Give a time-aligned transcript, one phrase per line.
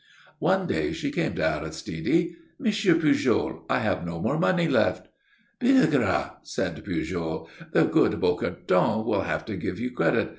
[0.39, 2.31] One day she came to Aristide.
[2.59, 2.65] "M.
[2.71, 5.07] Pujol, I have no more money left."
[5.59, 7.47] "Bigre!" said Pujol.
[7.71, 10.29] "The good Bocardon will have to give you credit.